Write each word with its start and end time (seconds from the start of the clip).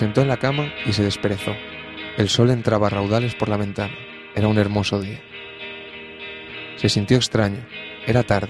sentó 0.00 0.22
en 0.22 0.28
la 0.28 0.38
cama 0.38 0.72
y 0.86 0.94
se 0.94 1.02
desperezó. 1.02 1.54
El 2.16 2.30
sol 2.30 2.48
entraba 2.48 2.86
a 2.86 2.90
raudales 2.90 3.34
por 3.34 3.50
la 3.50 3.58
ventana. 3.58 3.92
Era 4.34 4.48
un 4.48 4.56
hermoso 4.56 4.98
día. 4.98 5.20
Se 6.76 6.88
sintió 6.88 7.18
extraño. 7.18 7.58
Era 8.06 8.22
tarde. 8.22 8.48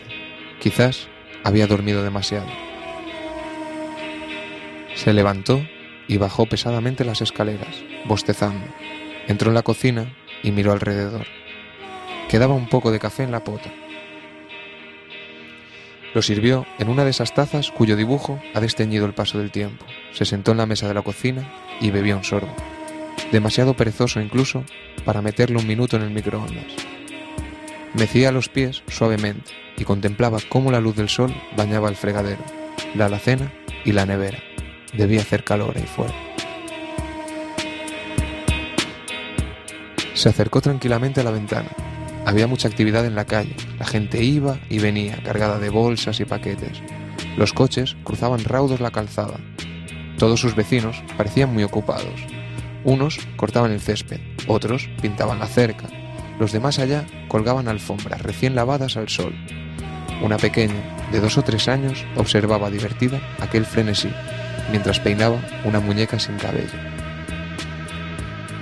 Quizás 0.61 1.09
había 1.43 1.67
dormido 1.67 2.05
demasiado. 2.05 2.47
Se 4.95 5.13
levantó 5.13 5.61
y 6.07 6.19
bajó 6.19 6.47
pesadamente 6.47 7.05
las 7.05 7.21
escaleras, 7.21 7.83
bostezando. 8.05 8.67
Entró 9.27 9.49
en 9.49 9.55
la 9.57 9.63
cocina 9.63 10.15
y 10.45 10.53
miró 10.53 10.71
alrededor. 10.71 11.27
Quedaba 12.29 12.55
un 12.55 12.69
poco 12.69 12.93
de 12.93 13.01
café 13.01 13.25
en 13.25 13.33
la 13.33 13.43
pota. 13.43 13.73
Lo 16.13 16.23
sirvió 16.23 16.67
en 16.79 16.89
una 16.89 17.05
de 17.05 17.11
esas 17.11 17.35
tazas 17.35 17.71
cuyo 17.71 17.97
dibujo 17.97 18.41
ha 18.55 18.61
desteñido 18.61 19.07
el 19.07 19.15
paso 19.15 19.39
del 19.39 19.53
tiempo. 19.53 19.87
Se 20.13 20.25
sentó 20.25 20.51
en 20.51 20.59
la 20.59 20.67
mesa 20.67 20.89
de 20.89 20.95
la 20.95 21.03
cocina 21.03 21.53
y 21.81 21.91
bebió 21.91 22.17
un 22.17 22.25
sorbo. 22.25 22.55
Demasiado 23.31 23.75
perezoso 23.75 24.21
incluso 24.21 24.65
para 25.05 25.23
meterle 25.23 25.59
un 25.59 25.67
minuto 25.67 25.97
en 25.97 26.03
el 26.03 26.11
microondas. 26.11 26.67
Mecía 27.95 28.33
los 28.33 28.49
pies 28.49 28.83
suavemente 28.89 29.53
y 29.77 29.85
contemplaba 29.85 30.39
cómo 30.49 30.73
la 30.73 30.81
luz 30.81 30.97
del 30.97 31.09
sol 31.09 31.33
bañaba 31.57 31.89
el 31.89 31.97
fregadero, 31.97 32.43
la 32.95 33.07
alacena 33.07 33.53
y 33.85 33.93
la 33.93 34.05
nevera. 34.05 34.39
Debía 34.93 35.21
hacer 35.21 35.45
calor 35.45 35.77
ahí 35.77 35.85
fuera. 35.85 36.15
Se 40.15 40.29
acercó 40.29 40.61
tranquilamente 40.61 41.21
a 41.21 41.25
la 41.25 41.31
ventana. 41.31 41.71
Había 42.27 42.47
mucha 42.47 42.69
actividad 42.69 43.07
en 43.07 43.15
la 43.15 43.25
calle. 43.25 43.57
La 43.79 43.87
gente 43.87 44.23
iba 44.23 44.59
y 44.69 44.79
venía, 44.79 45.23
cargada 45.25 45.59
de 45.59 45.71
bolsas 45.71 46.21
y 46.21 46.25
paquetes. 46.25 46.83
Los 47.37 47.53
coches 47.53 47.97
cruzaban 48.05 48.45
raudos 48.45 48.81
la 48.81 48.91
calzada. 48.91 49.39
Todos 50.19 50.41
sus 50.41 50.55
vecinos 50.55 51.03
parecían 51.17 51.53
muy 51.53 51.63
ocupados. 51.63 52.21
Unos 52.85 53.19
cortaban 53.37 53.73
el 53.73 53.81
césped, 53.81 54.21
otros 54.47 54.89
pintaban 55.01 55.39
la 55.39 55.47
cerca. 55.47 55.89
Los 56.39 56.53
de 56.53 56.61
más 56.61 56.79
allá 56.79 57.07
colgaban 57.29 57.69
alfombras 57.69 58.23
recién 58.23 58.55
lavadas 58.55 58.97
al 58.97 59.09
sol. 59.09 59.35
Una 60.23 60.37
pequeña, 60.37 61.09
de 61.13 61.21
dos 61.21 61.39
o 61.39 61.43
tres 61.43 61.69
años, 61.69 62.05
observaba 62.17 62.71
divertida 62.71 63.21
aquel 63.41 63.65
frenesí, 63.65 64.11
mientras 64.71 65.01
peinaba 65.01 65.39
una 65.65 65.81
muñeca 65.81 66.19
sin 66.19 66.37
cabello. 66.37 66.79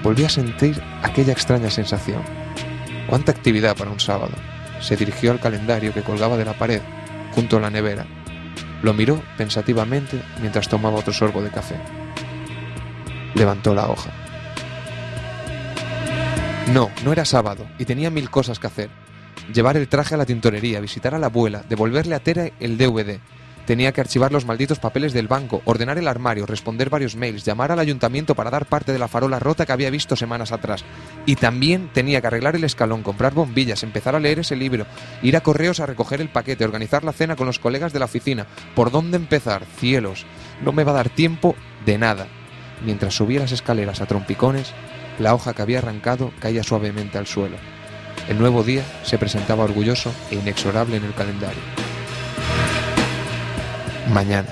Volví 0.03 0.25
a 0.25 0.29
sentir 0.29 0.81
aquella 1.03 1.33
extraña 1.33 1.71
sensación. 1.71 2.23
¡Cuánta 3.09 3.33
actividad 3.33 3.77
para 3.77 3.91
un 3.91 4.01
sábado! 4.01 4.35
Se 4.81 4.97
dirigió 4.97 5.33
al 5.33 5.41
calendario 5.41 5.95
que 5.95 6.03
colgaba 6.03 6.37
de 6.37 6.45
la 6.45 6.53
pared, 6.53 6.83
junto 7.33 7.57
a 7.57 7.61
la 7.61 7.71
nevera. 7.71 8.07
Lo 8.83 8.93
miró 8.93 9.23
pensativamente 9.37 10.23
mientras 10.41 10.69
tomaba 10.69 10.99
otro 10.99 11.13
sorbo 11.13 11.43
de 11.43 11.51
café. 11.51 11.77
Levantó 13.35 13.75
la 13.75 13.89
hoja. 13.89 14.11
No, 16.73 16.91
no 17.03 17.13
era 17.13 17.25
sábado, 17.25 17.67
y 17.79 17.87
tenía 17.87 18.11
mil 18.11 18.29
cosas 18.29 18.59
que 18.59 18.67
hacer. 18.67 18.91
Llevar 19.53 19.79
el 19.79 19.89
traje 19.89 20.15
a 20.15 20.19
la 20.19 20.27
tintorería, 20.27 20.81
visitar 20.81 21.15
a 21.15 21.19
la 21.19 21.27
abuela, 21.27 21.65
devolverle 21.67 22.15
a 22.15 22.21
Tera 22.21 22.51
el 22.61 22.77
DVD. 22.77 23.21
Tenía 23.69 23.93
que 23.93 24.01
archivar 24.01 24.33
los 24.33 24.47
malditos 24.47 24.79
papeles 24.79 25.13
del 25.13 25.29
banco, 25.29 25.61
ordenar 25.67 25.99
el 25.99 26.09
armario, 26.09 26.47
responder 26.47 26.89
varios 26.89 27.17
mails, 27.17 27.45
llamar 27.45 27.71
al 27.71 27.79
ayuntamiento 27.79 28.35
para 28.35 28.49
dar 28.49 28.65
parte 28.65 28.93
de 28.93 28.99
la 28.99 29.09
farola 29.09 29.39
rota 29.39 29.67
que 29.67 29.73
había 29.73 29.91
visto 29.91 30.17
semanas 30.17 30.53
atrás. 30.53 30.87
Y 31.27 31.37
también 31.37 31.91
tenía 31.93 32.23
que 32.23 32.29
arreglar 32.29 32.57
el 32.57 32.65
escalón, 32.65 33.03
comprar 33.03 33.35
bombillas, 33.35 33.83
empezar 33.83 34.17
a 34.17 34.21
leer 34.21 34.39
ese 34.39 34.57
libro, 34.57 34.87
ir 35.23 35.37
a 35.37 35.43
correos 35.43 35.81
a 35.81 35.87
recoger 35.87 36.23
el 36.23 36.31
paquete, 36.31 36.65
organizar 36.65 37.05
la 37.05 37.13
cena 37.13 37.37
con 37.37 37.47
los 37.47 37.59
colegas 37.59 37.93
de 37.93 37.99
la 37.99 38.07
oficina. 38.07 38.47
¿Por 38.75 38.91
dónde 38.91 39.19
empezar? 39.19 39.67
Cielos, 39.77 40.25
no 40.65 40.73
me 40.73 40.85
va 40.85 40.93
a 40.93 40.95
dar 40.95 41.11
tiempo 41.11 41.55
de 41.85 41.99
nada. 41.99 42.27
Mientras 42.87 43.17
subía 43.17 43.41
las 43.41 43.53
escaleras 43.53 44.01
a 44.01 44.07
trompicones, 44.07 44.73
la 45.19 45.35
hoja 45.35 45.53
que 45.53 45.61
había 45.61 45.81
arrancado 45.81 46.33
caía 46.41 46.63
suavemente 46.63 47.19
al 47.19 47.27
suelo. 47.27 47.59
El 48.31 48.39
nuevo 48.39 48.63
día 48.63 48.83
se 49.03 49.19
presentaba 49.19 49.65
orgulloso 49.65 50.11
e 50.31 50.37
inexorable 50.37 50.97
en 50.97 51.05
el 51.05 51.13
calendario. 51.13 51.88
Mañana. 54.13 54.49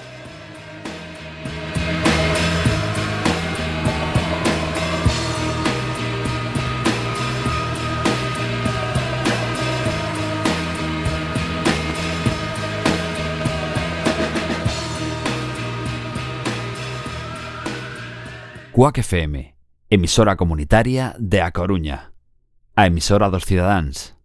Cuac 18.77 18.99
FM, 18.99 19.57
emisora 19.89 20.37
comunitaria 20.37 21.17
de 21.19 21.41
A 21.41 21.51
Coruña. 21.51 22.13
A 22.75 22.85
emisora 22.85 23.31
dos 23.31 23.47
cidadáns. 23.47 24.16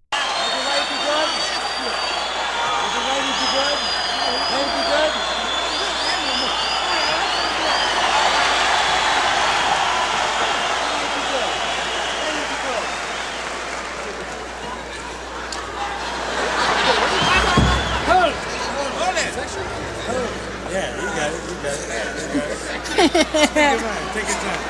Take 23.11 23.23
your 23.23 24.37
time. 24.39 24.61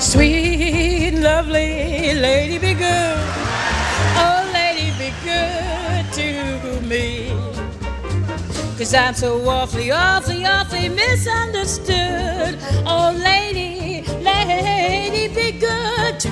Sweet, 0.00 1.14
lovely 1.14 2.14
lady, 2.14 2.58
be 2.58 2.74
good. 2.74 3.18
Oh, 4.16 4.50
lady, 4.52 4.90
be 4.98 5.12
good 5.24 6.12
to 6.12 6.80
me. 6.86 7.30
Cause 8.78 8.94
I'm 8.94 9.14
so 9.14 9.48
awfully, 9.48 9.90
awfully, 9.90 10.44
awfully 10.44 10.88
misunderstood. 10.88 12.58
Oh, 12.86 13.12
lady, 13.16 14.02
lady, 14.22 15.28
be 15.34 15.52
good 15.58 16.18
to 16.20 16.31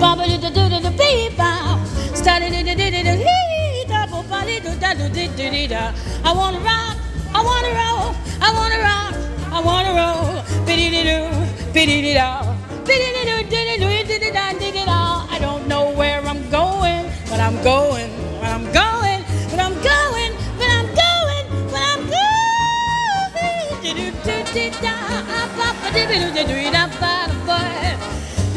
Baba 0.00 0.26
did 0.26 0.40
the 0.40 0.50
do 0.50 0.68
the 0.68 0.90
beep 0.96 1.36
bow. 1.36 1.82
Started 2.14 2.52
it, 2.52 2.64
did 2.64 2.78
it, 2.78 3.18
he 3.18 3.84
double 3.88 4.22
body 4.30 4.60
do 4.60 4.70
that 4.78 4.96
do 4.96 5.08
did 5.08 5.34
did 5.34 5.72
I 5.72 6.32
wanna 6.32 6.60
rock, 6.60 6.96
I 7.34 7.42
wanna 7.42 7.72
roll, 7.74 8.14
I 8.40 8.48
wanna 8.54 8.78
rock, 8.78 9.14
I 9.50 9.60
wanna 9.60 9.92
roll. 9.98 10.64
Biddy 10.64 11.02
do, 11.02 11.26
biddy 11.72 12.02
did 12.02 12.16
all. 12.16 12.54
Biddy 12.86 13.10
do, 13.26 13.42
did 13.50 13.80
it, 13.82 14.06
did 14.06 14.22
it, 14.22 14.58
did 14.60 14.74
it 14.76 14.88
all. 14.88 15.26
I 15.30 15.38
don't 15.40 15.66
know 15.66 15.90
where 15.90 16.20
I'm 16.20 16.48
going, 16.48 17.10
but 17.28 17.40
I'm 17.40 17.60
going, 17.64 18.10
but 18.40 18.50
I'm 18.54 18.70
going, 18.72 19.24
but 19.50 19.58
I'm 19.58 19.74
going, 19.82 20.32
but 20.58 20.70
I'm 20.78 20.86
going, 21.02 21.44
but 21.74 21.82
I'm 21.90 22.02
going. 22.06 23.82
Do 23.82 23.90
do 23.98 24.12
do 24.22 24.36
do 24.54 24.70
da, 24.80 24.94
ba 25.58 25.74
ba 25.82 25.88
do 25.90 26.06
do 26.06 26.18
do 26.34 26.46
do 26.46 26.70
da 26.70 26.86
ba. 27.00 27.17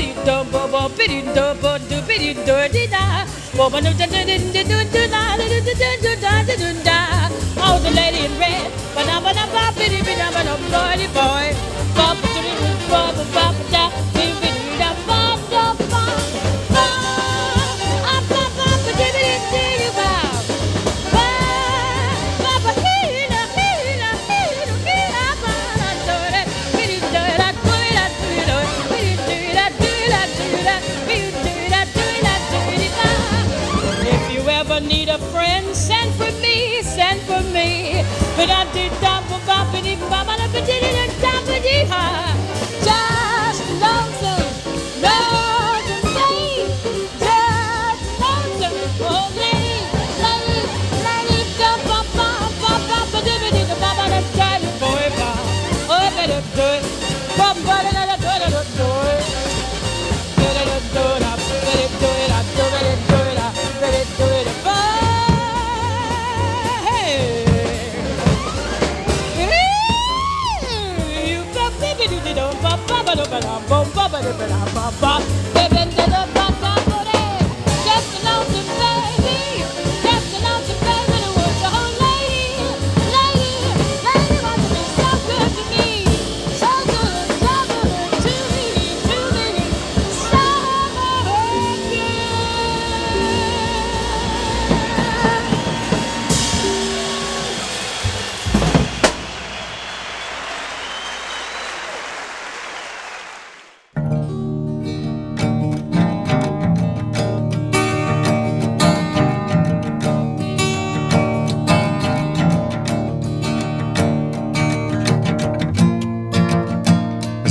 biddy 0.00 0.14
dum 0.24 0.50
bo 0.52 0.66
bo 0.72 0.82
biddy 0.98 1.20
dum 1.36 1.56
bo 1.62 1.72
do 1.88 2.00
biddy 2.08 2.32
do 2.46 2.56
di 2.74 2.84
da 2.94 3.04
bo 3.56 3.68
bo 3.72 3.80
do 3.86 3.92
da 4.00 4.06
da 4.14 4.20
da 4.28 4.36
da 4.54 4.62
da 4.70 4.78
da 4.94 5.02
da 5.14 5.36
da 5.40 5.58
da 5.66 5.74
da 5.80 6.14
da 6.24 6.32
da 6.48 6.54
da 6.62 6.70
da 6.88 6.98
Oh, 7.62 7.78
the 7.82 7.90
lady 7.90 8.24
in 8.24 8.38
red, 8.40 8.70
ba 8.94 9.04
da 9.04 9.20
ba 9.20 9.34
da 9.38 9.44
ba 9.54 9.64
biddy 9.78 10.00
biddy 10.06 10.30
ba 10.36 10.42
da 10.48 10.56
boy 10.72 11.04
boy. 11.18 11.69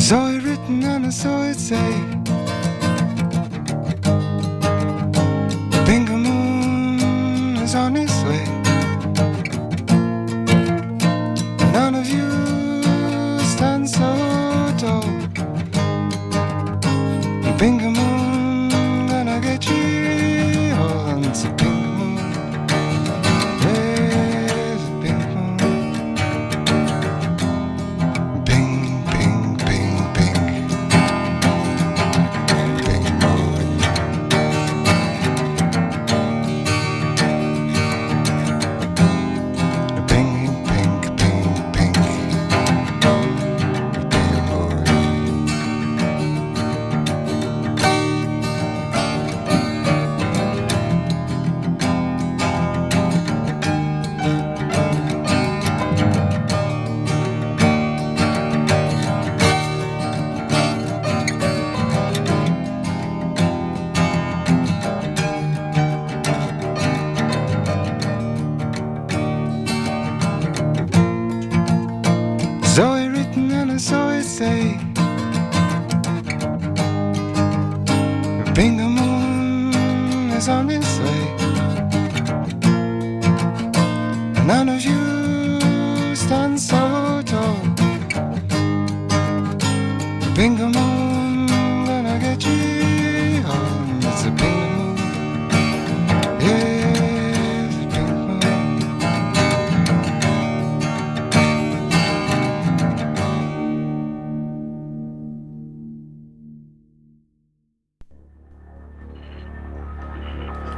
saw 0.10 0.28
it 0.32 0.42
written 0.42 0.82
and 0.82 1.06
I 1.06 1.10
saw 1.12 1.44
it 1.44 1.60
say 1.60 2.19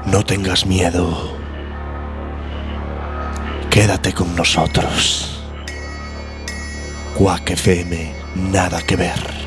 No 0.06 0.26
tengas 0.26 0.66
miedo. 0.66 1.38
Quédate 3.70 4.14
con 4.14 4.36
nosotros. 4.36 5.44
Quack 7.16 7.52
FM, 7.52 8.14
nada 8.36 8.82
que 8.82 8.96
ver. 8.96 9.41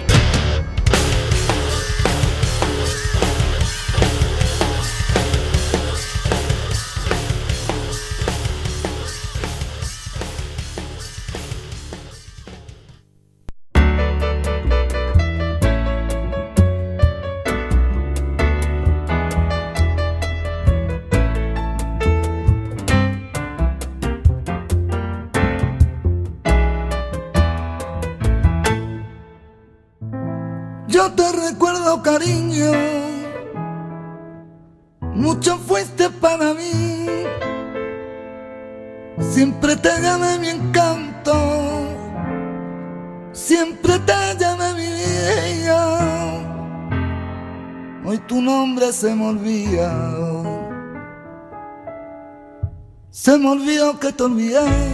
que 54.05 54.13
te 54.13 54.23
olvidé. 54.23 54.94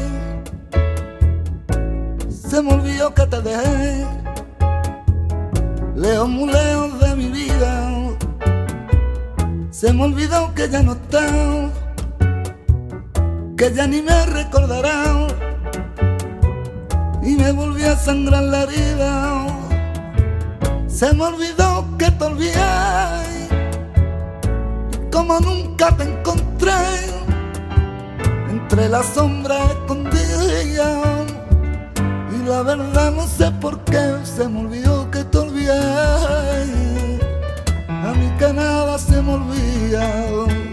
se 39.00 39.22
me 39.22 40.69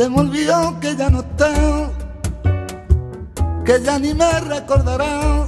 Se 0.00 0.08
me 0.08 0.20
olvidó 0.20 0.80
que 0.80 0.96
ya 0.96 1.10
no 1.10 1.20
está, 1.20 1.52
que 3.66 3.82
ya 3.82 3.98
ni 3.98 4.14
me 4.14 4.40
recordará. 4.40 5.44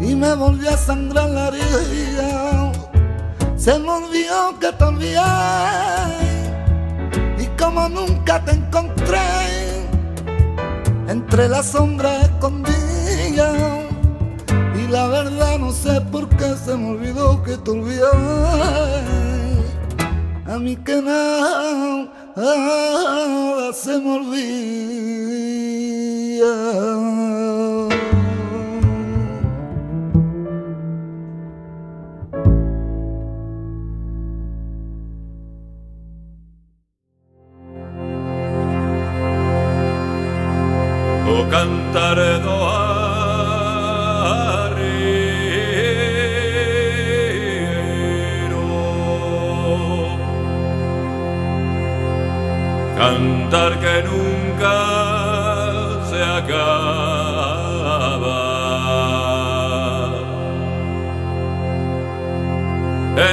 Y 0.00 0.16
me 0.16 0.34
volví 0.34 0.66
a 0.66 0.76
sangrar 0.76 1.30
la 1.30 1.50
herida. 1.50 2.72
Se 3.54 3.78
me 3.78 3.88
olvidó 3.88 4.58
que 4.58 4.72
te 4.72 4.82
olvidé. 4.82 5.20
Y 7.38 7.46
como 7.56 7.88
nunca 7.88 8.44
te 8.44 8.50
encontré, 8.50 9.20
entre 11.06 11.48
la 11.48 11.62
sombra 11.62 12.22
escondida. 12.22 13.84
Y 14.74 14.88
la 14.88 15.06
verdad 15.06 15.60
no 15.60 15.70
sé 15.70 16.00
por 16.10 16.28
qué 16.30 16.56
se 16.56 16.76
me 16.76 16.90
olvidó 16.90 17.40
que 17.44 17.56
te 17.56 17.70
olvidé. 17.70 18.02
A 20.46 20.58
mí 20.58 20.74
que 20.74 21.00
no 21.00 22.23
ah, 22.36 23.70
se 23.72 23.98
me 23.98 24.10
olvida. 24.10 24.44
Cantar 53.54 53.78
que 53.78 54.02
nunca 54.02 54.76
se 56.10 56.20
acaba. 56.22 56.72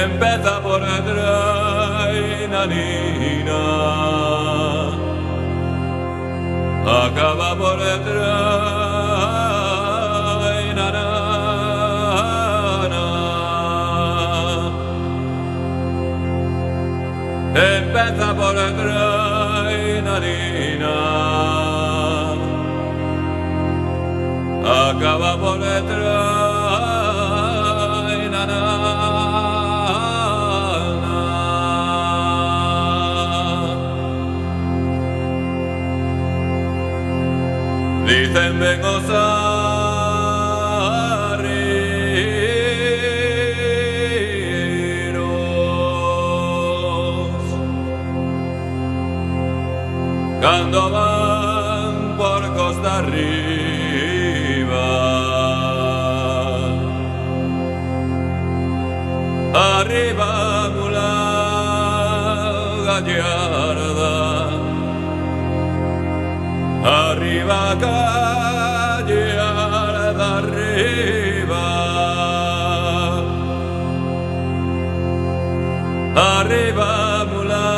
Empieza 0.04 0.62
por 0.62 0.80
Trainanina, 1.08 2.22
acaba 7.04 7.56
por 7.56 7.78
Trainanana. 7.78 8.51
Acaba 24.72 25.36
por 25.38 25.58
Trainanana. 28.06 28.60
Dicen 38.06 38.58
vengo 38.58 39.00
gallarda 63.00 64.12
Arriba 66.84 67.76
calle 67.80 69.38
arriba. 70.34 71.66
Arriba 76.16 77.24
mula 77.30 77.70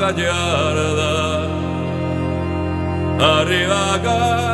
gallarda 0.00 1.14
Arriba 3.20 3.84
calle 4.04 4.49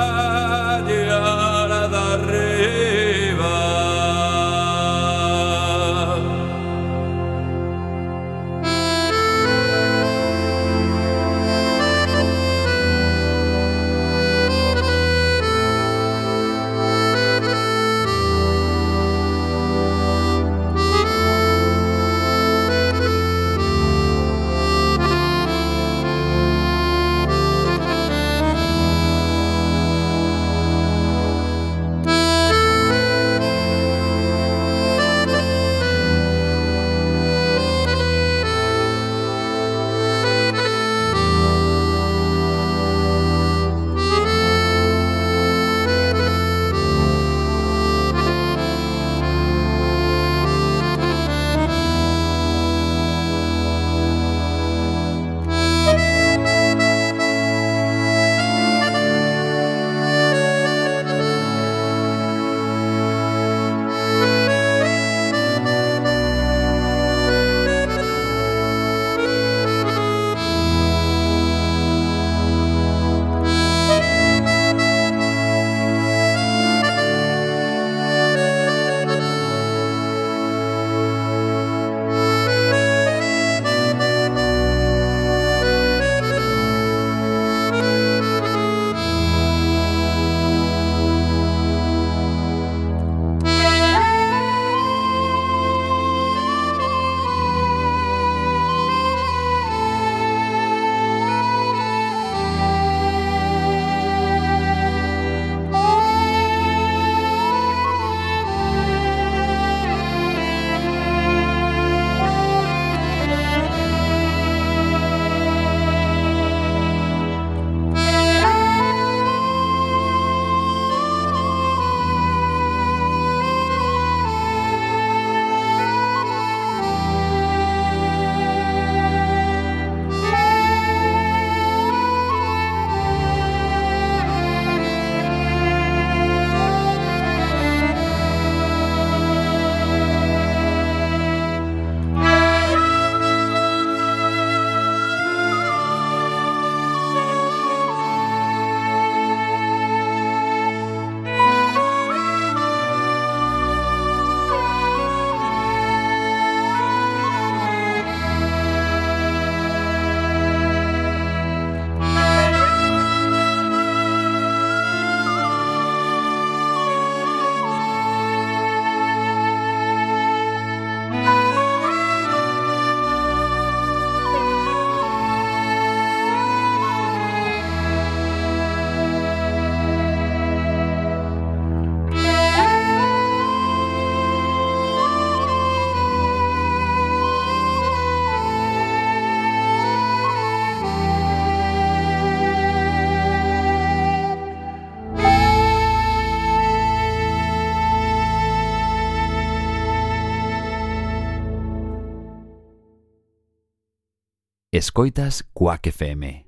Escoitas 204.76 205.42
Cuac 205.54 205.86
FM 205.86 206.44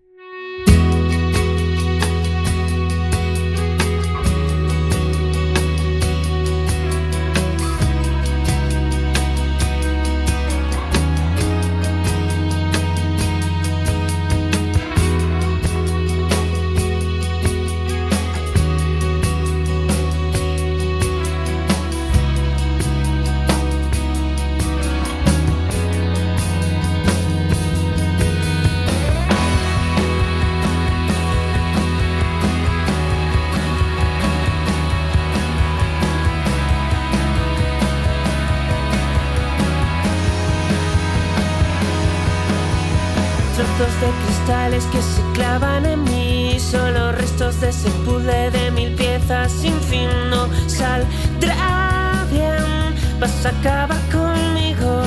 cristales 44.48 44.84
que 44.86 45.02
se 45.02 45.22
clavan 45.34 45.84
en 45.84 46.04
mí. 46.04 46.58
Solo 46.58 47.12
restos 47.12 47.60
de 47.60 47.68
ese 47.68 47.90
puzzle 48.04 48.50
de 48.50 48.70
mil 48.70 48.94
piezas 48.94 49.52
sin 49.52 49.78
fin. 49.82 50.08
No 50.30 50.48
saldrá 50.66 52.24
bien, 52.30 52.94
vas 53.20 53.44
a 53.44 53.50
acabar 53.50 53.98
conmigo. 54.10 55.02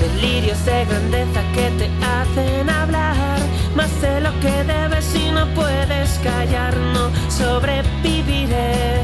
Delirios 0.00 0.62
de 0.66 0.84
grandeza 0.84 1.40
que 1.54 1.70
te 1.78 1.90
hacen 2.04 2.68
hablar. 2.68 3.38
Más 3.74 3.90
de 4.02 4.20
lo 4.20 4.30
que 4.40 4.64
debes 4.64 5.14
y 5.14 5.30
no 5.30 5.46
puedes 5.54 6.18
callar. 6.22 6.76
No 6.76 7.10
sobreviviré, 7.30 9.00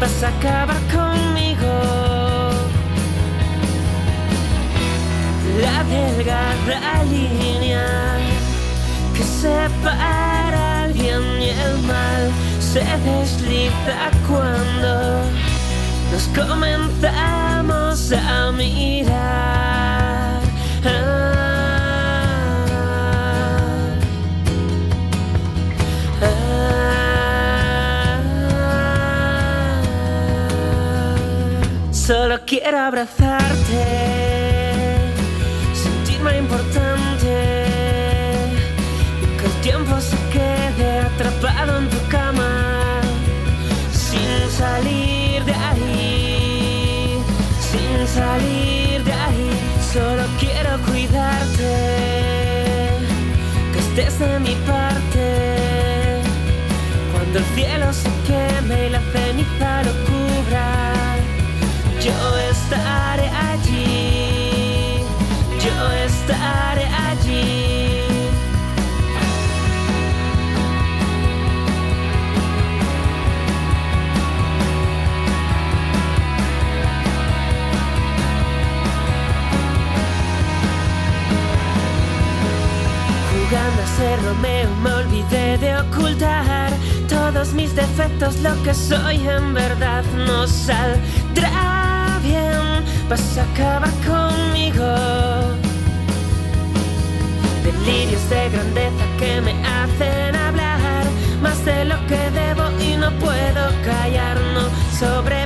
vas 0.00 0.22
a 0.22 0.28
acabar 0.28 0.80
conmigo 0.92 1.13
la 5.94 6.10
delgada 6.16 7.04
línea 7.04 7.86
que 9.14 9.22
separa 9.22 10.86
el 10.86 10.92
bien 10.92 11.22
y 11.40 11.50
el 11.50 11.78
mal 11.82 12.32
se 12.60 12.80
desliza 12.80 14.10
cuando 14.28 15.22
nos 16.10 16.24
comenzamos 16.34 18.12
a 18.12 18.52
mirar. 18.52 19.44
Solo 31.92 32.38
quiero 32.44 32.78
abrazarte 32.80 34.13
atrapado 41.14 41.78
en 41.78 41.88
tu 41.88 42.08
cama 42.08 43.00
sin 43.92 44.50
salir 44.50 45.44
de 45.44 45.52
ahí, 45.52 47.18
sin 47.60 48.06
salir 48.06 49.04
de 49.04 49.12
ahí. 49.12 49.50
Solo 49.92 50.24
quiero 50.40 50.70
cuidarte, 50.88 51.72
que 53.72 53.78
estés 53.78 54.18
de 54.18 54.40
mi 54.40 54.56
parte. 54.66 56.22
Cuando 57.12 57.38
el 57.38 57.44
cielo 57.54 57.92
se 57.92 58.10
queme 58.26 58.86
y 58.86 58.90
la 58.90 59.00
ceniza 59.12 59.82
lo 59.84 60.13
ser 83.96 84.22
Romeo 84.22 84.70
me 84.82 84.92
olvidé 84.92 85.58
de 85.58 85.76
ocultar 85.76 86.70
todos 87.08 87.52
mis 87.52 87.74
defectos, 87.74 88.36
lo 88.40 88.50
que 88.62 88.74
soy 88.74 89.16
en 89.28 89.54
verdad 89.54 90.02
no 90.26 90.46
saldrá 90.46 92.18
bien, 92.22 92.84
vas 93.08 93.38
a 93.38 93.42
acabar 93.42 93.94
conmigo. 94.10 94.86
Delirios 97.64 98.28
de 98.30 98.50
grandeza 98.50 99.04
que 99.18 99.40
me 99.40 99.52
hacen 99.66 100.34
hablar 100.36 101.04
más 101.42 101.64
de 101.64 101.84
lo 101.84 101.96
que 102.06 102.30
debo 102.30 102.64
y 102.80 102.96
no 102.96 103.10
puedo 103.18 103.62
callar, 103.84 104.36
no 104.54 104.64
sobrevivirás, 104.98 105.43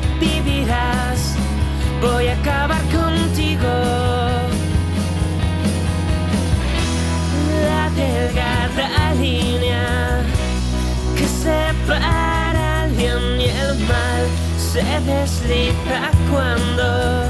se 14.78 15.00
desliza 15.00 16.10
cuando 16.30 17.24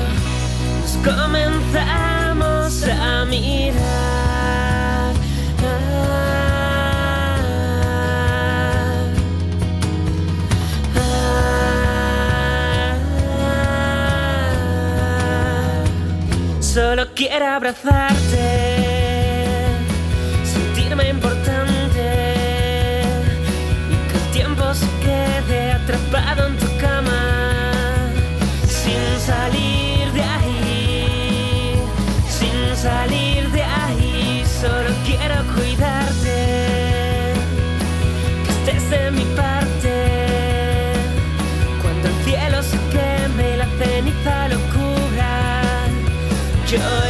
nos 0.80 0.92
comenzamos 1.02 2.82
a 2.84 3.24
mirar. 3.24 5.14
Solo 16.60 17.06
quiero 17.14 17.46
abrazarte, 17.46 18.67
salir 29.28 30.10
de 30.18 30.22
ahí, 30.22 31.76
sin 32.38 32.76
salir 32.76 33.50
de 33.50 33.62
ahí. 33.62 34.44
Solo 34.60 34.90
quiero 35.06 35.36
cuidarte, 35.54 36.36
que 38.44 38.50
estés 38.56 38.84
de 38.90 39.10
mi 39.10 39.26
parte. 39.40 39.94
Cuando 41.82 42.08
el 42.08 42.16
cielo 42.24 42.58
se 42.70 42.78
queme 42.94 43.44
y 43.54 43.56
la 43.62 43.68
ceniza 43.78 44.48
lo 44.52 44.58
cubra, 44.74 45.32
yo 46.72 47.07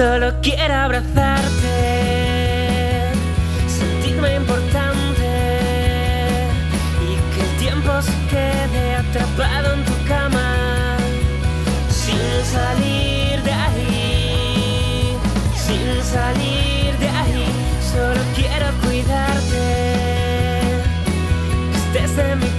Solo 0.00 0.32
quiero 0.40 0.74
abrazarte, 0.76 1.76
sentirme 3.68 4.36
importante 4.36 5.28
y 7.04 7.16
que 7.34 7.40
el 7.42 7.56
tiempo 7.58 8.00
se 8.00 8.12
quede 8.30 8.94
atrapado 8.94 9.74
en 9.74 9.84
tu 9.84 9.92
cama 10.08 10.96
sin 11.90 12.16
salir 12.50 13.42
de 13.42 13.52
ahí, 13.52 15.18
sin 15.54 16.02
salir 16.02 16.96
de 16.98 17.08
ahí. 17.10 17.44
Solo 17.92 18.22
quiero 18.34 18.72
cuidarte, 18.82 19.66
que 21.92 21.98
estés 21.98 22.16
en 22.24 22.38
mi 22.38 22.49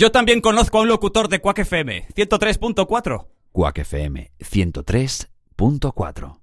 Yo 0.00 0.10
también 0.10 0.40
conozco 0.40 0.78
a 0.78 0.80
un 0.80 0.88
locutor 0.88 1.28
de 1.28 1.42
Quack 1.42 1.58
FM 1.58 2.08
103.4. 2.16 3.26
Quack 3.52 3.78
FM 3.80 4.32
103.4. 4.38 6.39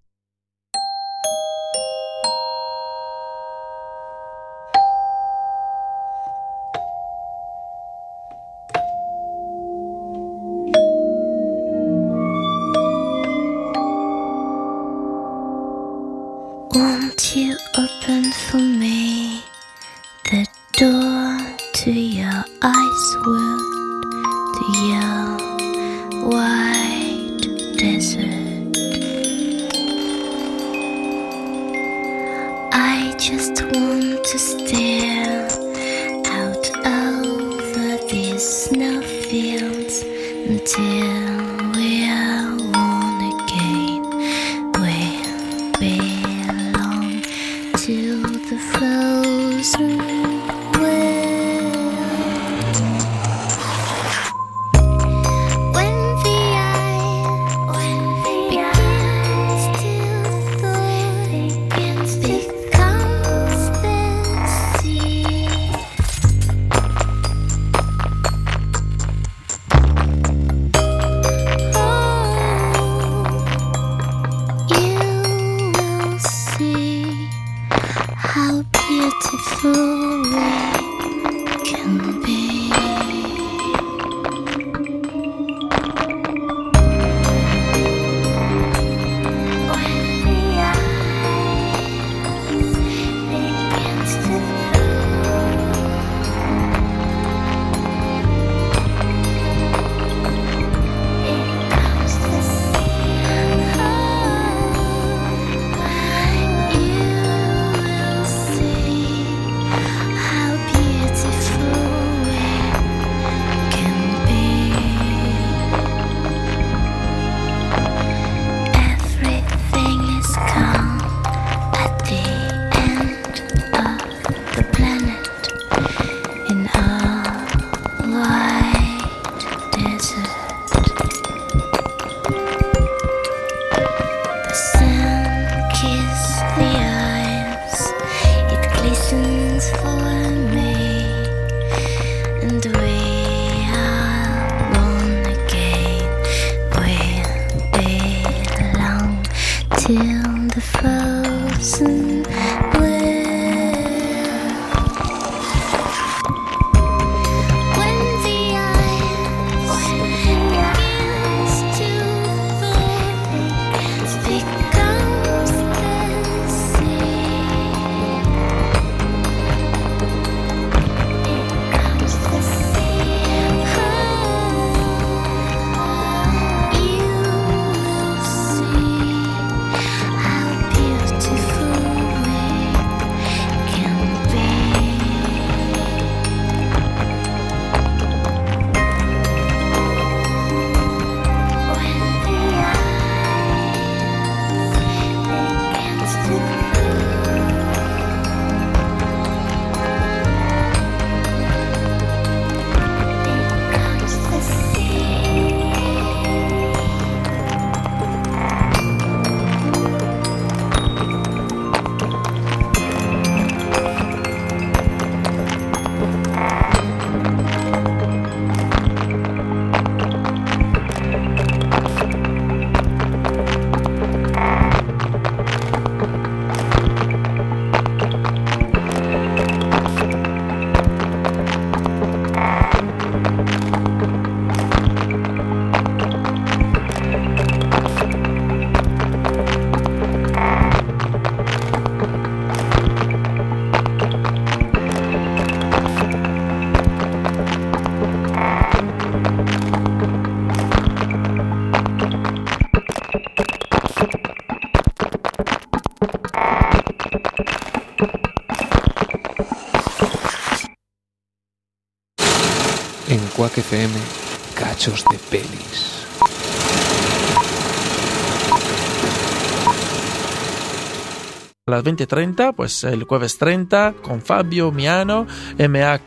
A 271.69 271.71
las 271.71 271.83
20.30, 271.83 272.55
pues 272.55 272.85
el 272.85 273.03
jueves 273.03 273.37
30, 273.37 273.95
con 274.01 274.21
Fabio, 274.21 274.71
Miano, 274.71 275.27
MA 275.59 275.99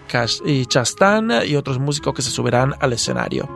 y 0.46 0.64
Chastán 0.64 1.30
y 1.46 1.54
otros 1.54 1.78
músicos 1.78 2.14
que 2.14 2.22
se 2.22 2.30
subirán 2.30 2.74
al 2.80 2.94
escenario. 2.94 3.46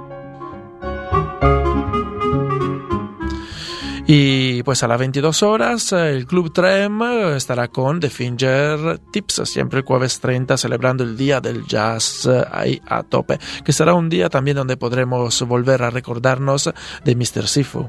Y 4.07 4.63
pues 4.65 4.83
a 4.83 4.89
las 4.89 4.99
22 4.99 5.43
horas 5.45 5.93
el 5.93 6.27
Club 6.27 6.53
Trem 6.53 7.01
estará 7.35 7.69
con 7.69 8.01
The 8.01 8.11
Finger 8.11 8.99
Tips, 9.11 9.41
siempre 9.47 9.79
el 9.79 9.87
jueves 9.87 10.21
30 10.21 10.59
celebrando 10.59 11.05
el 11.05 11.17
Día 11.17 11.41
del 11.41 11.67
Jazz 11.67 12.29
ahí 12.53 12.83
a 12.87 13.03
tope, 13.03 13.39
que 13.65 13.73
será 13.73 13.95
un 13.95 14.11
día 14.11 14.29
también 14.29 14.59
donde 14.59 14.77
podremos 14.77 15.41
volver 15.49 15.83
a 15.83 15.89
recordarnos 15.89 16.71
de 17.03 17.17
Mr. 17.17 17.49
Sifu. 17.49 17.89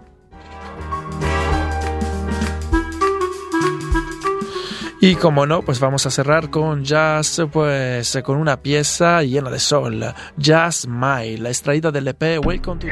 Y 5.08 5.14
como 5.18 5.46
no, 5.46 5.62
pues 5.62 5.80
vamos 5.80 6.08
a 6.08 6.10
cerrar 6.10 6.50
con 6.50 6.84
jazz, 6.84 7.40
pues 7.54 8.18
con 8.24 8.38
una 8.38 8.64
pieza 8.64 9.22
llena 9.22 9.52
de 9.52 9.60
sol, 9.60 10.04
Jazz 10.36 10.88
Mile, 10.88 11.48
extraída 11.48 11.92
del 11.92 12.08
EP 12.08 12.44
Welcome 12.44 12.82
to... 12.82 12.88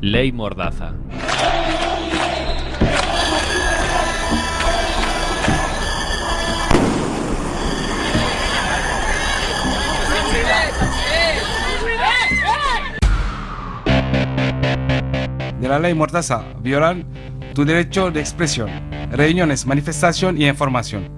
Ley 0.00 0.32
Mordaza. 0.32 0.94
de 15.60 15.68
la 15.68 15.78
ley 15.78 15.94
Mordaza 15.94 16.42
violan 16.60 17.06
tu 17.54 17.64
derecho 17.64 18.10
de 18.10 18.20
expresión, 18.20 18.70
reuniones, 19.10 19.66
manifestación 19.66 20.40
y 20.40 20.48
información. 20.48 21.10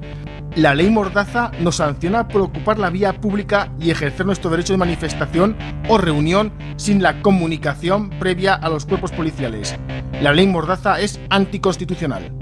La 0.56 0.74
ley 0.74 0.88
Mordaza 0.88 1.50
nos 1.60 1.76
sanciona 1.76 2.28
por 2.28 2.42
ocupar 2.42 2.78
la 2.78 2.90
vía 2.90 3.12
pública 3.12 3.70
y 3.80 3.90
ejercer 3.90 4.24
nuestro 4.24 4.50
derecho 4.50 4.72
de 4.72 4.78
manifestación 4.78 5.56
o 5.88 5.98
reunión 5.98 6.52
sin 6.76 7.02
la 7.02 7.22
comunicación 7.22 8.10
previa 8.20 8.54
a 8.54 8.68
los 8.68 8.86
cuerpos 8.86 9.10
policiales. 9.10 9.76
La 10.20 10.32
ley 10.32 10.46
Mordaza 10.46 11.00
es 11.00 11.20
anticonstitucional. 11.30 12.32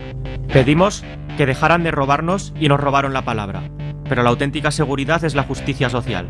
Pedimos 0.52 1.04
que 1.38 1.46
dejaran 1.46 1.82
de 1.84 1.90
robarnos 1.90 2.52
y 2.60 2.68
nos 2.68 2.80
robaron 2.80 3.14
la 3.14 3.22
palabra. 3.22 3.62
Pero 4.08 4.22
la 4.22 4.30
auténtica 4.30 4.70
seguridad 4.70 5.24
es 5.24 5.34
la 5.34 5.44
justicia 5.44 5.88
social. 5.88 6.28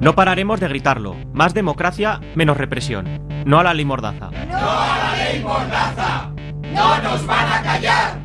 No 0.00 0.14
pararemos 0.14 0.60
de 0.60 0.68
gritarlo. 0.68 1.16
Más 1.32 1.54
democracia, 1.54 2.20
menos 2.34 2.58
represión. 2.58 3.22
No 3.46 3.58
a 3.58 3.62
la 3.62 3.72
ley 3.72 3.86
mordaza. 3.86 4.30
¡No 4.30 4.58
a 4.58 4.98
la 4.98 5.16
ley 5.16 5.42
Mordaza! 5.42 6.31
¡No 6.74 6.98
nos 7.02 7.26
van 7.26 7.52
a 7.52 7.62
callar! 7.62 8.18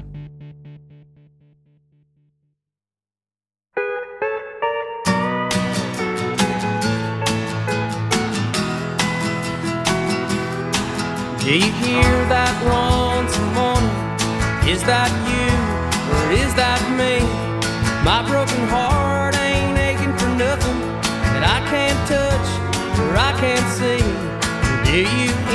Do 11.43 11.53
you 11.53 11.71
hear 11.71 12.25
that 12.27 12.55
once 12.63 13.37
a 13.37 13.41
morning? 13.55 13.97
Is 14.67 14.81
that 14.83 15.11
you 15.27 15.47
or 16.13 16.31
is 16.31 16.53
that 16.55 16.81
me? 16.99 17.23
My 18.03 18.21
broken 18.27 18.67
heart 18.67 19.35
ain't 19.39 19.77
aching 19.77 20.13
for 20.17 20.29
nothing 20.35 20.79
that 21.33 21.43
I 21.43 21.59
can't 21.71 21.99
touch 22.07 22.47
or 22.99 23.15
I 23.15 23.31
can't 23.39 23.67
see. 23.79 24.03
Do 24.89 24.99
you 24.99 25.46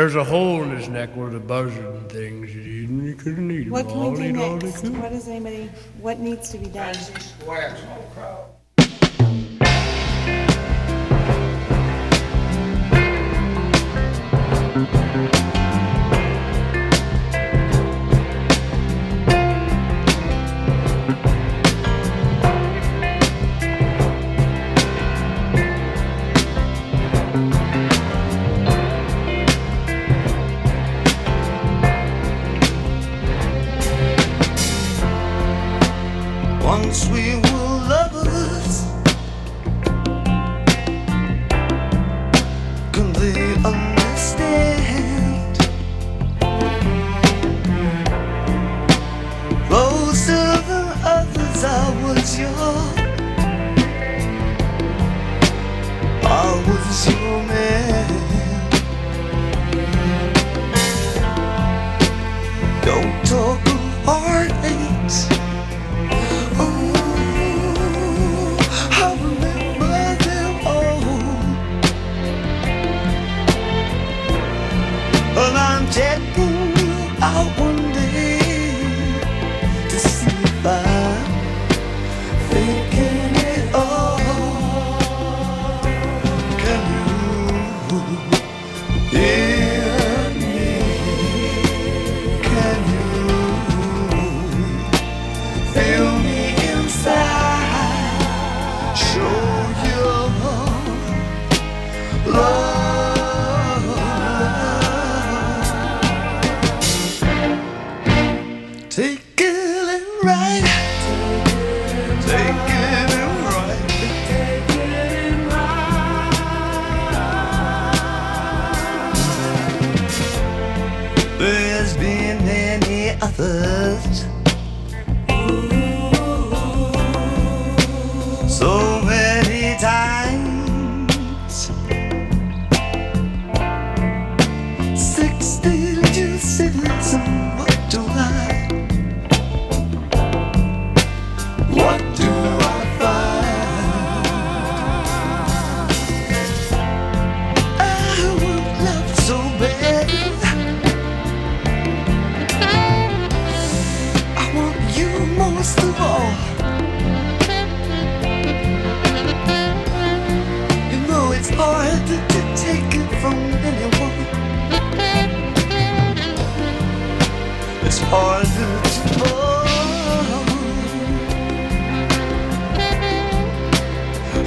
There's 0.00 0.14
a 0.14 0.24
hole 0.24 0.62
in 0.62 0.70
his 0.70 0.88
neck 0.88 1.14
where 1.14 1.28
the 1.28 1.38
buzzard 1.38 2.08
things 2.10 2.54
you, 2.56 2.62
you 2.62 3.14
couldn't 3.16 3.50
eat 3.50 3.60
eat 3.60 3.66
'em 3.66 3.70
What 3.72 3.86
can 3.86 3.98
all. 3.98 4.12
we 4.12 4.16
do 4.16 4.24
eat 4.30 4.36
all 4.38 4.56
they 4.56 4.68
next? 4.68 4.80
could. 4.80 4.98
What 4.98 5.10
does 5.10 5.28
anybody, 5.28 5.70
what 6.00 6.18
needs 6.20 6.48
to 6.52 6.56
be 6.56 6.68
done? 6.68 6.96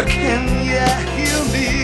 Can 0.07 0.43
you 0.65 0.87
hear 1.13 1.39
me 1.53 1.82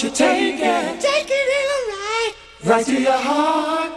You 0.00 0.10
take 0.10 0.60
it? 0.60 1.00
Take 1.00 1.26
it 1.28 1.48
in 1.58 1.68
right, 1.90 2.32
right 2.62 2.86
to 2.86 3.00
your 3.00 3.10
heart. 3.10 3.92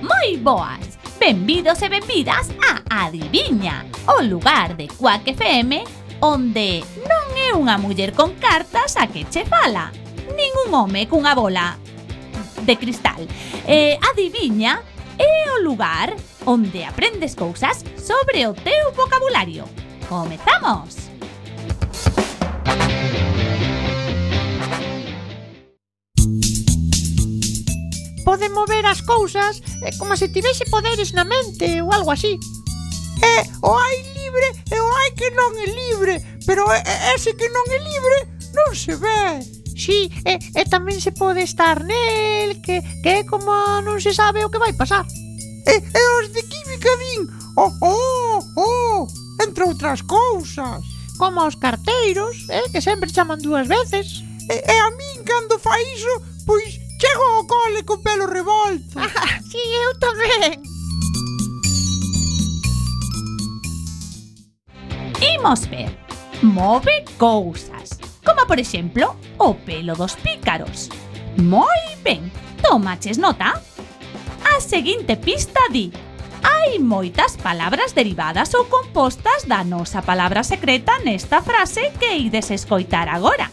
Moi 0.00 0.38
boas! 0.38 0.98
Benvidos 1.20 1.82
e 1.82 1.88
benvidas 1.90 2.48
a 2.62 3.04
Adiviña, 3.04 3.84
o 4.06 4.22
lugar 4.22 4.74
de 4.74 4.88
Quack 4.88 5.28
FM 5.34 5.97
onde 6.20 6.82
non 7.06 7.24
é 7.38 7.54
unha 7.54 7.78
muller 7.78 8.10
con 8.14 8.34
cartas 8.38 8.98
a 8.98 9.06
que 9.06 9.22
che 9.26 9.46
fala, 9.46 9.94
nin 10.34 10.50
un 10.66 10.74
home 10.74 11.06
cunha 11.06 11.34
bola 11.34 11.78
de 12.62 12.74
cristal. 12.74 13.22
Eh, 13.66 13.98
adiviña 14.02 14.82
é 15.18 15.50
o 15.54 15.62
lugar 15.62 16.14
onde 16.44 16.84
aprendes 16.84 17.34
cousas 17.34 17.84
sobre 17.96 18.46
o 18.46 18.54
teu 18.54 18.90
vocabulario. 18.92 19.64
Comezamos! 20.08 21.08
Pode 28.24 28.48
mover 28.50 28.84
as 28.84 29.00
cousas 29.00 29.62
eh, 29.82 29.96
como 29.96 30.16
se 30.16 30.28
tivese 30.28 30.66
poderes 30.66 31.12
na 31.12 31.24
mente 31.24 31.80
ou 31.80 31.92
algo 31.92 32.10
así. 32.10 32.38
É 33.22 33.40
eh, 33.40 33.44
o 33.62 33.72
aire 33.72 34.17
libre 34.28 34.48
e 34.70 34.80
o 34.80 34.88
hai 34.92 35.10
que 35.16 35.30
non 35.32 35.50
é 35.56 35.66
libre, 35.72 36.14
pero 36.44 36.68
ese 37.14 37.32
que 37.32 37.48
non 37.48 37.64
é 37.72 37.78
libre 37.80 38.18
non 38.52 38.76
se 38.76 38.94
ve. 38.96 39.40
Sí, 39.78 40.10
e, 40.26 40.36
e 40.36 40.62
tamén 40.68 41.00
se 41.00 41.14
pode 41.14 41.40
estar 41.46 41.80
nel, 41.86 42.60
que, 42.60 42.82
que 43.00 43.22
é 43.22 43.24
como 43.24 43.52
non 43.80 43.96
se 44.02 44.12
sabe 44.12 44.44
o 44.44 44.52
que 44.52 44.60
vai 44.60 44.74
pasar. 44.76 45.06
E, 45.64 45.74
e 45.80 46.02
os 46.20 46.26
de 46.34 46.42
química 46.44 46.90
din, 47.00 47.24
oh, 47.56 47.72
oh, 47.80 48.38
oh, 48.58 48.98
entre 49.40 49.64
outras 49.64 50.04
cousas. 50.04 50.84
Como 51.16 51.42
os 51.42 51.58
carteiros, 51.58 52.46
eh, 52.50 52.68
que 52.70 52.82
sempre 52.82 53.10
chaman 53.10 53.42
dúas 53.42 53.66
veces. 53.66 54.22
E, 54.50 54.54
e 54.54 54.76
a 54.76 54.90
min, 54.92 55.24
cando 55.24 55.58
fai 55.58 55.82
iso, 55.94 56.14
pois 56.46 56.78
chego 57.00 57.24
ao 57.38 57.46
cole 57.46 57.80
co 57.86 57.98
pelo 57.98 58.26
revolto. 58.26 58.98
Ah, 58.98 59.38
sí, 59.50 59.62
eu 59.82 59.94
tamén. 59.98 60.77
Imos 65.20 65.66
ver. 65.68 65.90
Move 66.42 67.04
cousas. 67.18 67.98
Como 68.24 68.46
por 68.46 68.58
exemplo, 68.58 69.16
o 69.38 69.54
pelo 69.54 69.94
dos 69.96 70.14
pícaros. 70.16 70.88
Moi 71.36 71.98
ben. 72.04 72.30
Tomaches 72.62 73.18
nota? 73.18 73.60
A 74.44 74.60
seguinte 74.60 75.16
pista 75.16 75.60
di 75.70 75.90
Hai 76.42 76.78
moitas 76.78 77.36
palabras 77.36 77.92
derivadas 77.92 78.54
ou 78.54 78.66
compostas 78.66 79.42
da 79.42 79.64
nosa 79.64 80.02
palabra 80.02 80.42
secreta 80.46 80.98
nesta 81.02 81.42
frase 81.42 81.90
que 81.98 82.14
ides 82.14 82.50
escoitar 82.50 83.08
agora. 83.08 83.50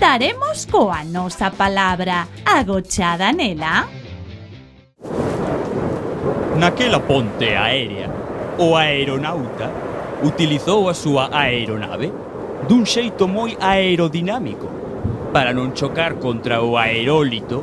Daremos 0.00 0.64
coa 0.64 1.04
nosa 1.04 1.50
palabra 1.50 2.28
agochada 2.44 3.32
nela. 3.32 3.88
Naquela 6.56 7.00
ponte 7.00 7.52
aérea, 7.56 8.08
o 8.58 8.76
aeronauta 8.76 9.93
utilizou 10.24 10.88
a 10.88 10.94
súa 10.96 11.28
aeronave 11.30 12.08
dun 12.64 12.88
xeito 12.88 13.28
moi 13.28 13.52
aerodinámico 13.60 14.72
para 15.36 15.52
non 15.52 15.76
chocar 15.76 16.16
contra 16.16 16.64
o 16.64 16.80
aerólito 16.80 17.60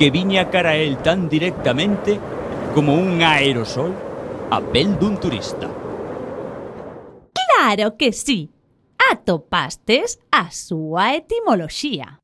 que 0.00 0.08
viña 0.08 0.48
cara 0.48 0.72
a 0.72 0.80
el 0.80 0.96
tan 1.04 1.28
directamente 1.28 2.16
como 2.72 2.96
un 2.96 3.20
aerosol 3.20 3.92
a 4.48 4.58
pel 4.64 4.96
dun 4.96 5.20
turista. 5.20 5.68
Claro 7.34 7.96
que 7.98 8.12
sí. 8.12 8.48
Atopastes 9.10 10.18
a 10.30 10.50
súa 10.50 11.14
etimoloxía. 11.14 12.20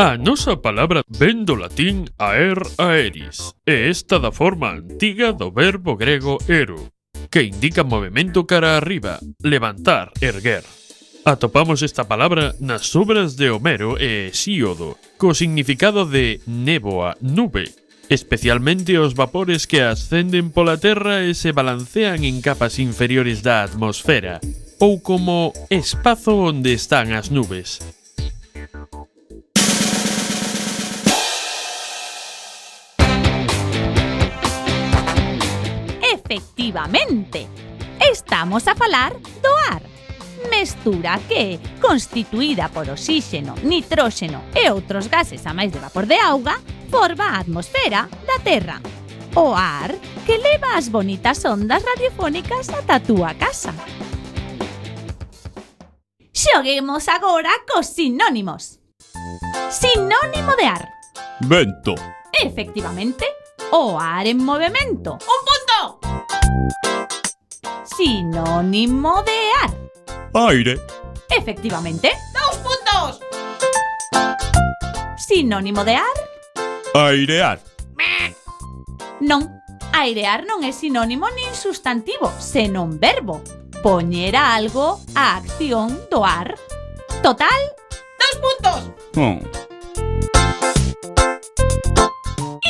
A 0.00 0.16
nosa 0.16 0.56
palabra 0.60 1.02
ven 1.08 1.44
do 1.44 1.56
latín 1.56 2.08
aer 2.16 2.56
aeris, 2.80 3.52
e 3.68 3.92
esta 3.92 4.16
da 4.16 4.32
forma 4.32 4.72
antiga 4.72 5.32
do 5.32 5.52
verbo 5.52 5.96
grego 5.96 6.40
ero, 6.48 6.88
que 7.30 7.42
indica 7.44 7.84
movemento 7.84 8.44
cara 8.44 8.76
arriba, 8.76 9.20
levantar, 9.40 10.12
erguer. 10.20 10.64
Atopamos 11.24 11.82
esta 11.82 12.04
palabra 12.04 12.56
nas 12.60 12.96
obras 12.96 13.36
de 13.36 13.50
Homero 13.50 13.94
e 14.00 14.32
Hesíodo, 14.34 14.98
co 15.16 15.36
significado 15.36 16.08
de 16.08 16.40
néboa, 16.48 17.14
nube, 17.20 17.70
especialmente 18.08 18.98
os 18.98 19.14
vapores 19.14 19.68
que 19.68 19.78
ascenden 19.84 20.50
pola 20.50 20.80
terra 20.80 21.22
e 21.22 21.36
se 21.38 21.54
balancean 21.54 22.26
en 22.26 22.42
capas 22.42 22.82
inferiores 22.82 23.44
da 23.46 23.62
atmosfera, 23.62 24.42
ou 24.82 24.98
como 24.98 25.54
espazo 25.70 26.34
onde 26.50 26.74
están 26.74 27.14
as 27.14 27.30
nubes. 27.30 27.78
Efectivamente, 36.30 37.48
estamos 37.98 38.68
a 38.68 38.76
falar 38.76 39.14
do 39.42 39.52
ar. 39.68 39.82
Mestura 40.48 41.18
que, 41.26 41.58
constituída 41.80 42.68
por 42.68 42.88
oxíxeno, 42.88 43.56
nitróxeno 43.66 44.46
e 44.54 44.70
outros 44.70 45.10
gases 45.10 45.42
a 45.42 45.50
máis 45.50 45.74
de 45.74 45.82
vapor 45.82 46.06
de 46.06 46.14
auga, 46.22 46.54
forma 46.86 47.34
a 47.34 47.42
atmosfera 47.42 48.06
da 48.22 48.38
Terra. 48.46 48.78
O 49.34 49.58
ar 49.58 49.90
que 50.22 50.38
leva 50.38 50.78
as 50.78 50.86
bonitas 50.86 51.42
ondas 51.42 51.82
radiofónicas 51.82 52.70
ata 52.78 53.02
a 53.02 53.02
túa 53.02 53.34
casa. 53.34 53.74
Xoguemos 56.30 57.10
agora 57.10 57.50
cos 57.66 57.90
sinónimos. 57.90 58.78
Sinónimo 59.66 60.54
de 60.54 60.66
ar. 60.70 60.94
Vento. 61.42 61.98
Efectivamente, 62.30 63.26
o 63.72 63.98
ar 63.98 64.26
en 64.26 64.38
movimento, 64.44 65.14
o 65.14 65.39
Sinónimo 67.96 69.22
de 69.22 69.38
ar. 69.62 69.70
Aire. 70.48 70.80
Efectivamente. 71.28 72.10
¡Dos 72.32 72.58
puntos! 72.58 73.20
Sinónimo 75.16 75.84
de 75.84 75.96
ar. 75.96 76.16
Airear. 76.94 77.60
Non, 79.20 79.44
airear 79.92 80.48
non 80.48 80.64
é 80.64 80.72
sinónimo 80.72 81.28
nin 81.28 81.52
sustantivo, 81.52 82.32
senón 82.40 82.96
verbo. 82.96 83.44
Poñer 83.84 84.32
a 84.32 84.56
algo 84.56 84.96
a 85.12 85.36
acción 85.36 86.08
do 86.08 86.24
ar. 86.24 86.56
Total, 87.20 87.60
dos 88.16 88.34
puntos. 88.40 88.80
Oh. 89.20 89.69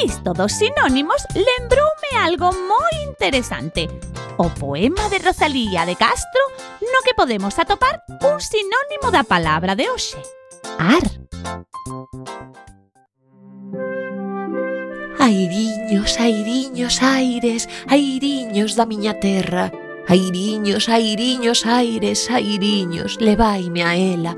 Isto 0.05 0.33
dos 0.33 0.53
sinónimos 0.53 1.27
lembroume 1.35 2.11
algo 2.17 2.49
moi 2.65 3.05
interesante. 3.05 3.85
O 4.41 4.49
poema 4.49 5.13
de 5.13 5.21
Rosalía 5.21 5.85
de 5.85 5.93
Castro 5.93 6.41
no 6.81 7.05
que 7.05 7.13
podemos 7.13 7.59
atopar 7.59 8.01
un 8.25 8.41
sinónimo 8.41 9.13
da 9.13 9.29
palabra 9.29 9.77
de 9.77 9.93
hoxe. 9.93 10.17
Ar. 10.81 11.05
Airiños, 15.21 16.17
airiños, 16.17 17.03
aires, 17.05 17.69
airiños 17.85 18.81
da 18.81 18.89
miña 18.89 19.21
terra. 19.21 19.69
Airiños, 20.09 20.89
airiños, 20.89 21.67
aires, 21.67 22.31
airiños, 22.33 23.21
levaime 23.21 23.85
a 23.85 23.97
ela. 23.97 24.33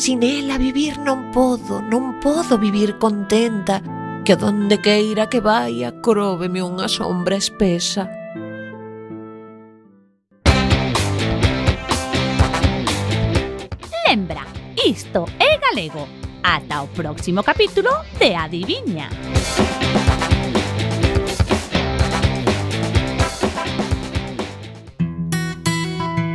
Sin 0.00 0.24
ela 0.24 0.56
vivir 0.56 0.96
non 1.04 1.28
podo, 1.36 1.84
non 1.84 2.16
podo 2.24 2.56
vivir 2.56 2.96
contenta, 2.96 3.84
que 4.24 4.36
donde 4.36 4.80
queira 4.80 5.26
que 5.26 5.40
vai 5.40 5.82
acróbeme 5.82 6.62
unha 6.62 6.86
sombra 6.86 7.34
espesa. 7.34 8.06
Lembra, 14.06 14.46
isto 14.78 15.26
é 15.42 15.58
galego. 15.58 16.06
Ata 16.42 16.82
o 16.82 16.88
próximo 16.94 17.42
capítulo 17.42 17.90
de 18.18 18.34
Adiviña. 18.34 19.08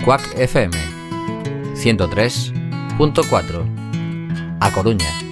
Quack 0.03 0.39
FM 0.39 0.75
103.4 1.75 3.67
A 4.59 4.71
Coruña 4.71 5.26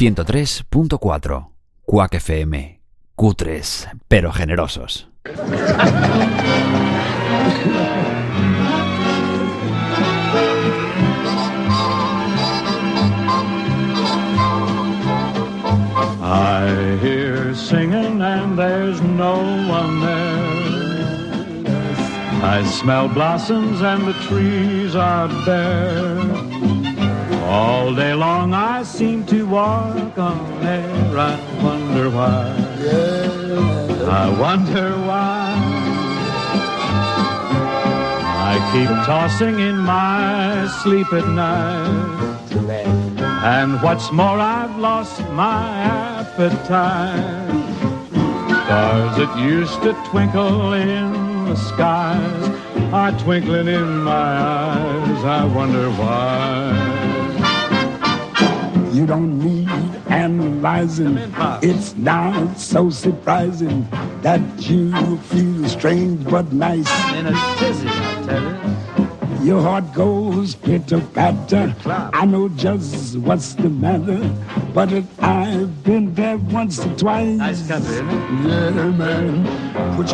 103.4. 0.00 1.50
Quack 1.84 2.14
FM. 2.14 2.80
Cutres, 3.14 3.86
pero 4.08 4.32
generosos. 4.32 5.10
I 16.22 16.98
hear 17.02 17.54
singing 17.54 18.22
and 18.22 18.58
there's 18.58 19.02
no 19.02 19.34
one 19.68 20.00
there. 20.00 20.30
I 22.42 22.64
smell 22.64 23.06
blossoms 23.08 23.82
and 23.82 24.08
the 24.08 24.14
trees 24.26 24.96
are 24.96 25.28
bare. 25.44 26.59
All 27.50 27.92
day 27.92 28.14
long 28.14 28.54
I 28.54 28.84
seem 28.84 29.26
to 29.26 29.44
walk 29.44 30.16
on 30.16 30.62
air. 30.62 31.18
I 31.18 31.34
wonder 31.60 32.08
why. 32.08 32.46
I 34.22 34.26
wonder 34.38 34.90
why. 35.08 35.50
I 38.52 38.54
keep 38.72 38.88
tossing 39.04 39.58
in 39.58 39.78
my 39.78 40.68
sleep 40.80 41.12
at 41.12 41.26
night. 41.26 42.20
And 43.42 43.82
what's 43.82 44.12
more, 44.12 44.38
I've 44.38 44.76
lost 44.78 45.20
my 45.30 45.72
appetite. 46.20 47.50
Stars 48.64 49.16
that 49.18 49.32
used 49.40 49.82
to 49.82 49.92
twinkle 50.08 50.74
in 50.74 51.46
the 51.46 51.56
skies 51.56 52.44
are 52.92 53.10
twinkling 53.18 53.66
in 53.66 54.02
my 54.04 54.38
eyes. 54.38 55.24
I 55.24 55.44
wonder 55.46 55.90
why. 55.90 56.89
You 59.00 59.06
don't 59.06 59.38
need 59.38 59.66
analyzing. 60.10 61.16
It's 61.62 61.96
not 61.96 62.58
so 62.58 62.90
surprising 62.90 63.88
that 64.20 64.42
you 64.68 65.16
feel 65.32 65.66
strange 65.70 66.28
but 66.28 66.52
nice. 66.52 66.86
In 67.14 67.24
a 67.28 67.32
tizzy, 67.56 67.88
I 67.88 68.22
tell 68.26 68.42
you. 68.42 69.46
Your 69.46 69.62
heart 69.62 69.94
goes 69.94 70.54
pitter 70.54 71.00
patter. 71.14 71.74
I 71.86 72.26
know 72.26 72.50
just 72.50 73.16
what's 73.16 73.54
the 73.54 73.70
matter, 73.70 74.20
but 74.74 74.92
I've 75.20 75.82
been 75.82 76.14
there 76.14 76.36
once 76.36 76.78
or 76.84 76.94
twice. 76.98 77.38
Nice 77.38 77.66
country, 77.66 77.94
isn't 77.94 78.10
it? 78.10 78.74
Yeah, 78.74 78.90
man. 78.90 79.96
Put 79.96 80.08